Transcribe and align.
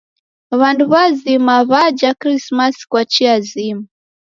W'andu 0.59 0.83
w'azima 0.93 1.55
w'aja 1.69 2.09
Krismasi 2.21 2.83
kwa 2.89 3.01
chia 3.13 3.35
zima. 3.49 3.85